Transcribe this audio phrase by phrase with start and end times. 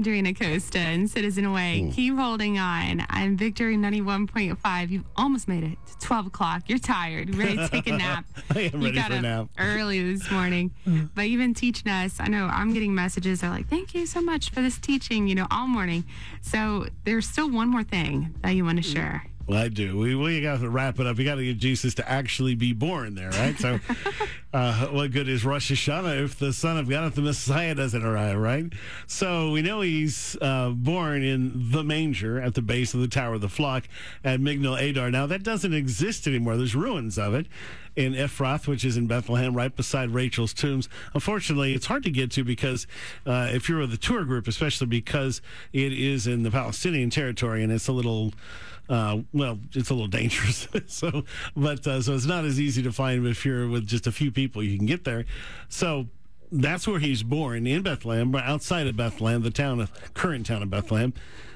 [0.00, 1.82] Adriana Costa and Citizen Way.
[1.82, 1.90] Hmm.
[1.90, 3.04] Keep holding on.
[3.10, 4.88] I'm Victory 91.5.
[4.88, 6.62] You've almost made it to 12 o'clock.
[6.68, 7.28] You're tired.
[7.28, 8.24] You're ready to take a nap.
[8.54, 9.48] I am you ready got for a nap.
[9.58, 10.70] early this morning.
[11.14, 12.18] but you've been teaching us.
[12.18, 13.42] I know I'm getting messages.
[13.42, 16.04] They're like, thank you so much for this teaching, you know, all morning.
[16.40, 18.94] So there's still one more thing that you want to hmm.
[18.94, 19.29] share.
[19.46, 19.96] Well, I do.
[19.96, 21.16] We we got to wrap it up.
[21.16, 23.58] We got to get Jesus to actually be born there, right?
[23.58, 23.80] So,
[24.52, 28.04] uh, what good is Rosh Hashanah if the Son of God, if the Messiah doesn't
[28.04, 28.72] arrive, right?
[29.06, 33.34] So we know he's uh, born in the manger at the base of the Tower
[33.34, 33.88] of the Flock
[34.22, 35.10] at Migdal Adar.
[35.10, 36.56] Now that doesn't exist anymore.
[36.56, 37.46] There's ruins of it
[37.96, 40.88] in Ephrath, which is in Bethlehem, right beside Rachel's tombs.
[41.12, 42.86] Unfortunately, it's hard to get to because
[43.26, 47.62] uh, if you're with a tour group, especially because it is in the Palestinian territory
[47.64, 48.32] and it's a little
[48.88, 50.66] uh, well, it's a little dangerous.
[50.86, 51.24] so,
[51.56, 54.30] but uh, so it's not as easy to find if you're with just a few
[54.30, 54.62] people.
[54.62, 55.24] You can get there.
[55.68, 56.06] So
[56.52, 60.62] that's where he's born in Bethlehem, but outside of Bethlehem, the town of current town
[60.62, 61.12] of Bethlehem.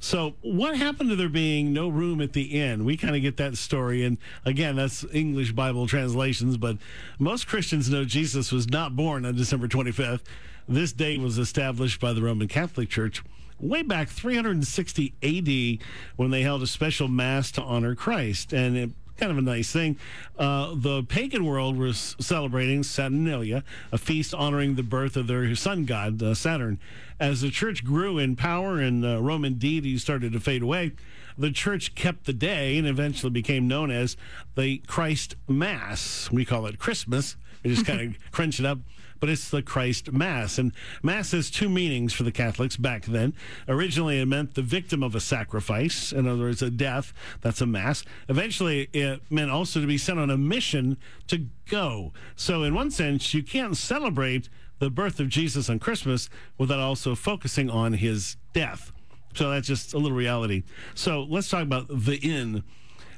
[0.00, 2.84] So, what happened to there being no room at the inn?
[2.84, 6.56] We kind of get that story, and again, that's English Bible translations.
[6.56, 6.78] But
[7.18, 10.20] most Christians know Jesus was not born on December 25th.
[10.68, 13.24] This date was established by the Roman Catholic Church
[13.60, 18.52] way back 360 AD when they held a special mass to honor Christ.
[18.52, 19.98] And it, kind of a nice thing.
[20.38, 25.84] Uh, the pagan world was celebrating Saturnalia, a feast honoring the birth of their sun
[25.84, 26.78] god, uh, Saturn.
[27.20, 30.92] As the church grew in power and uh, Roman deities started to fade away,
[31.36, 34.16] the church kept the day and eventually became known as
[34.56, 36.30] the Christ Mass.
[36.30, 37.36] We call it Christmas.
[37.62, 38.78] We just kind of crunch it up
[39.20, 40.58] but it's the Christ Mass.
[40.58, 43.34] And Mass has two meanings for the Catholics back then.
[43.66, 47.12] Originally, it meant the victim of a sacrifice, in other words, a death.
[47.40, 48.04] That's a Mass.
[48.28, 50.96] Eventually, it meant also to be sent on a mission
[51.28, 52.12] to go.
[52.36, 57.14] So, in one sense, you can't celebrate the birth of Jesus on Christmas without also
[57.14, 58.92] focusing on his death.
[59.34, 60.62] So, that's just a little reality.
[60.94, 62.64] So, let's talk about the inn.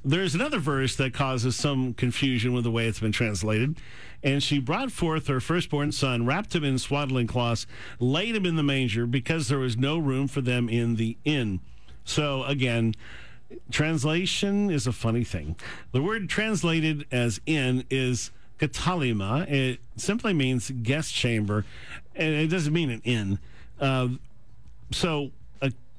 [0.02, 3.76] There's another verse that causes some confusion with the way it's been translated.
[4.22, 7.66] And she brought forth her firstborn son, wrapped him in swaddling cloths,
[7.98, 11.60] laid him in the manger because there was no room for them in the inn.
[12.04, 12.94] So again,
[13.70, 15.56] translation is a funny thing.
[15.92, 19.50] The word translated as inn is katalima.
[19.50, 21.64] It simply means guest chamber,
[22.14, 23.38] and it doesn't mean an inn.
[23.78, 24.08] Uh,
[24.90, 25.30] so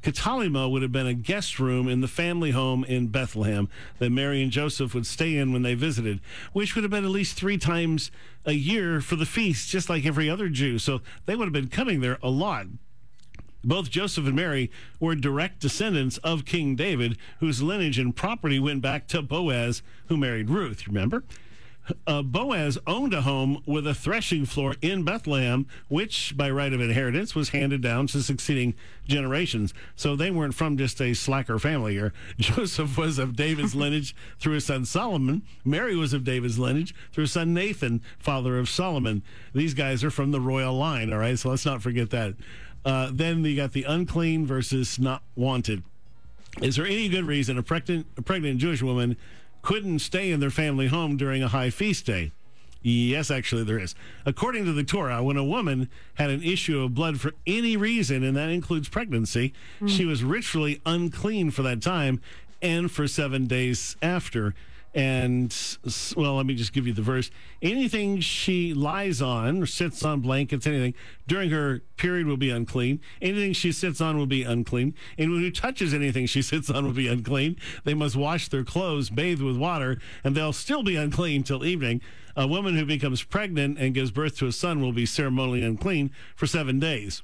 [0.02, 3.70] Katalima would have been a guest room in the family home in Bethlehem
[4.00, 6.20] that Mary and Joseph would stay in when they visited,
[6.54, 8.12] which would have been at least three times
[8.46, 10.80] a year for the feast, just like every other Jew.
[10.80, 12.68] So they would have been coming there a lot.
[13.64, 18.82] Both Joseph and Mary were direct descendants of King David, whose lineage and property went
[18.82, 21.24] back to Boaz, who married Ruth, remember?
[22.08, 26.82] Uh, Boaz owned a home with a threshing floor in Bethlehem, which, by right of
[26.82, 28.76] inheritance, was handed down to succeeding
[29.08, 29.74] generations.
[29.96, 32.14] So they weren't from just a slacker family here.
[32.38, 35.42] Joseph was of David's lineage through his son Solomon.
[35.66, 39.24] Mary was of David's lineage through his son Nathan, father of Solomon.
[39.54, 41.38] These guys are from the royal line, all right?
[41.38, 42.36] So let's not forget that.
[42.84, 45.84] Uh, then you got the unclean versus not wanted.
[46.62, 49.18] Is there any good reason a pregnant, a pregnant Jewish woman
[49.62, 52.32] couldn't stay in their family home during a high feast day?
[52.84, 53.94] Yes, actually, there is.
[54.26, 58.24] According to the Torah, when a woman had an issue of blood for any reason,
[58.24, 59.88] and that includes pregnancy, hmm.
[59.88, 62.22] she was ritually unclean for that time
[62.62, 64.56] and for seven days after.
[64.94, 65.56] And,
[66.18, 67.32] well, let me just give you the verse.
[67.62, 70.94] Anything she lies on or sits on blankets, anything,
[71.28, 73.00] during her period will be unclean.
[73.22, 74.94] Anything she sits on will be unclean.
[75.18, 77.56] Anyone who touches anything she sits on will be unclean.
[77.86, 82.02] They must wash their clothes, bathe with water, and they'll still be unclean till evening.
[82.36, 86.12] A woman who becomes pregnant and gives birth to a son will be ceremonially unclean
[86.36, 87.24] for seven days.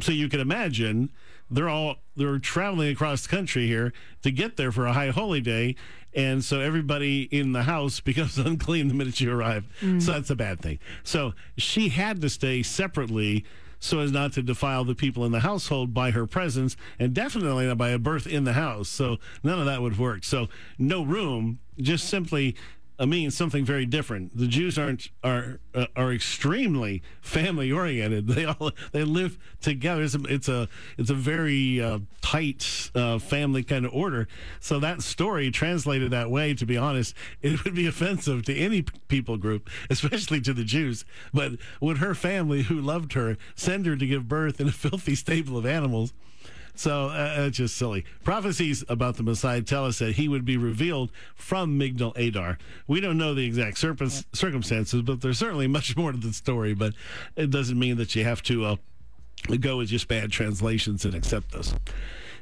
[0.00, 1.10] So you can imagine
[1.50, 5.40] they're all they're traveling across the country here to get there for a high holy
[5.40, 5.76] day,
[6.14, 9.66] and so everybody in the house becomes unclean the minute you arrive.
[9.80, 10.02] Mm.
[10.02, 10.78] So that's a bad thing.
[11.02, 13.44] So she had to stay separately
[13.84, 17.66] so as not to defile the people in the household by her presence, and definitely
[17.66, 18.88] not by a birth in the house.
[18.88, 20.24] So none of that would work.
[20.24, 20.48] So
[20.78, 22.56] no room, just simply
[22.98, 24.36] means something very different.
[24.36, 28.28] The Jews aren't are uh, are extremely family oriented.
[28.34, 30.02] They all they live together.
[30.02, 30.68] It's a it's a,
[30.98, 34.26] it's a very uh, tight uh, family kind of order.
[34.60, 38.82] So that story translated that way, to be honest, it would be offensive to any
[39.08, 41.04] people group, especially to the Jews.
[41.32, 45.14] But would her family, who loved her, send her to give birth in a filthy
[45.14, 46.12] stable of animals?
[46.74, 48.04] So uh, it's just silly.
[48.24, 52.58] Prophecies about the Messiah tell us that he would be revealed from Migdal Adar.
[52.88, 56.74] We don't know the exact circum- circumstances, but there's certainly much more to the story.
[56.74, 56.94] But
[57.36, 58.76] it doesn't mean that you have to uh,
[59.60, 61.74] go with just bad translations and accept those.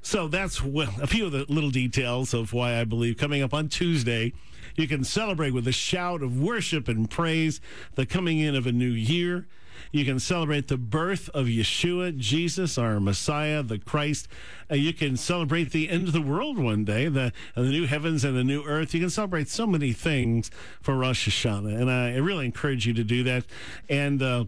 [0.02, 3.69] So that's a few of the little details of why I believe coming up on
[3.69, 4.32] Tuesday,
[4.75, 7.60] you can celebrate with a shout of worship and praise
[7.94, 9.46] the coming in of a new year.
[9.90, 14.28] You can celebrate the birth of Yeshua, Jesus, our Messiah, the Christ.
[14.70, 18.25] Uh, you can celebrate the end of the world one day, the, the new heavens
[18.25, 18.94] and the new earth.
[18.94, 20.50] You can celebrate so many things
[20.81, 21.81] for Rosh Hashanah.
[21.81, 23.44] And I really encourage you to do that.
[23.88, 24.44] And, uh,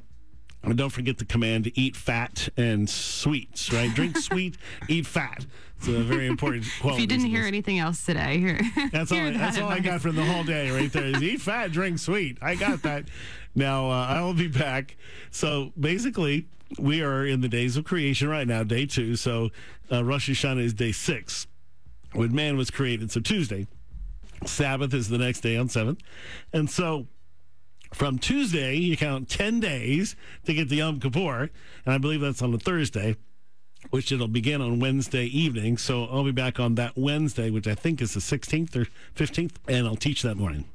[0.64, 3.92] and don't forget the command to eat fat and sweets, right?
[3.94, 4.56] Drink sweet,
[4.88, 5.46] eat fat.
[5.78, 6.96] It's a very important quality.
[6.96, 8.58] If you didn't hear anything else today, here.
[8.92, 9.18] That's all.
[9.18, 11.06] I, that's all I got from the whole day right there.
[11.06, 12.38] Is eat fat, drink sweet.
[12.40, 13.04] I got that.
[13.54, 14.96] Now uh, I will be back.
[15.30, 16.46] So basically,
[16.78, 19.16] we are in the days of creation right now, day two.
[19.16, 19.50] So
[19.92, 21.46] uh, Rosh Hashanah is day six,
[22.12, 23.10] when man was created.
[23.10, 23.66] So Tuesday,
[24.46, 26.00] Sabbath is the next day on seventh,
[26.52, 27.08] and so
[27.94, 31.50] from Tuesday, you count 10 days to get to Yom Kippur,
[31.86, 33.16] and I believe that's on a Thursday,
[33.90, 35.78] which it'll begin on Wednesday evening.
[35.78, 38.86] So I'll be back on that Wednesday, which I think is the 16th or
[39.16, 40.62] 15th, and I'll teach that morning.